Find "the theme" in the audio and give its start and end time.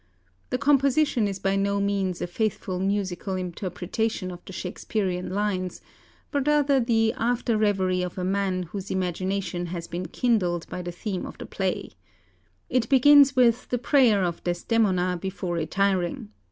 10.81-11.23